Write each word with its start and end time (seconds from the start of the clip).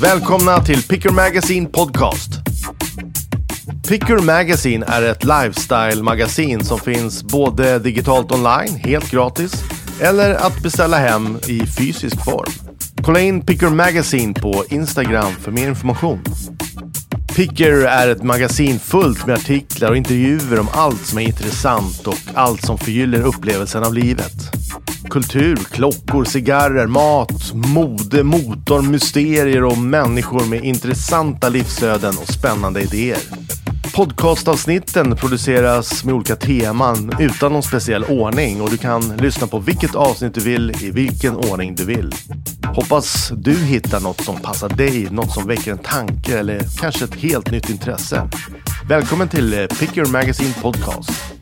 Välkomna 0.00 0.60
till 0.64 0.82
Picker 0.82 1.10
Magazine 1.10 1.66
Podcast. 1.66 2.30
Picker 3.88 4.18
Magazine 4.18 4.84
är 4.88 5.02
ett 5.02 5.24
lifestyle-magasin 5.24 6.64
som 6.64 6.78
finns 6.78 7.24
både 7.24 7.78
digitalt 7.78 8.32
online, 8.32 8.74
helt 8.74 9.10
gratis, 9.10 9.52
eller 10.00 10.34
att 10.34 10.62
beställa 10.62 10.98
hem 10.98 11.38
i 11.46 11.66
fysisk 11.66 12.24
form. 12.24 12.52
Kolla 13.02 13.20
in 13.20 13.40
Picker 13.40 13.68
Magazine 13.68 14.34
på 14.34 14.64
Instagram 14.68 15.32
för 15.40 15.52
mer 15.52 15.68
information. 15.68 16.20
Picker 17.40 17.72
är 17.72 18.08
ett 18.08 18.22
magasin 18.22 18.78
fullt 18.78 19.26
med 19.26 19.36
artiklar 19.36 19.90
och 19.90 19.96
intervjuer 19.96 20.60
om 20.60 20.68
allt 20.72 21.06
som 21.06 21.18
är 21.18 21.22
intressant 21.22 22.06
och 22.06 22.18
allt 22.34 22.62
som 22.62 22.78
förgyller 22.78 23.26
upplevelsen 23.26 23.84
av 23.84 23.94
livet. 23.94 24.32
Kultur, 25.10 25.56
klockor, 25.56 26.24
cigarrer, 26.24 26.86
mat, 26.86 27.52
mode, 27.54 28.22
motor, 28.22 28.82
mysterier 28.82 29.64
och 29.64 29.78
människor 29.78 30.46
med 30.46 30.64
intressanta 30.64 31.48
livsöden 31.48 32.14
och 32.22 32.28
spännande 32.28 32.80
idéer. 32.80 33.20
Podcastavsnitten 33.94 35.16
produceras 35.16 36.04
med 36.04 36.14
olika 36.14 36.36
teman 36.36 37.12
utan 37.18 37.52
någon 37.52 37.62
speciell 37.62 38.04
ordning 38.04 38.60
och 38.60 38.70
du 38.70 38.76
kan 38.76 39.16
lyssna 39.16 39.46
på 39.46 39.58
vilket 39.58 39.94
avsnitt 39.94 40.34
du 40.34 40.40
vill 40.40 40.72
i 40.82 40.90
vilken 40.90 41.36
ordning 41.36 41.74
du 41.74 41.84
vill. 41.84 42.14
Hoppas 42.74 43.32
du 43.36 43.54
hittar 43.54 44.00
något 44.00 44.24
som 44.24 44.36
passar 44.36 44.68
dig, 44.68 45.08
något 45.10 45.32
som 45.34 45.46
väcker 45.46 45.72
en 45.72 45.78
tanke 45.78 46.38
eller 46.38 46.60
kanske 46.78 47.04
ett 47.04 47.14
helt 47.14 47.50
nytt 47.50 47.70
intresse. 47.70 48.28
Välkommen 48.88 49.28
till 49.28 49.58
eh, 49.58 49.66
Pick 49.66 49.96
Your 49.96 50.08
Magazine 50.08 50.54
Podcast. 50.62 51.39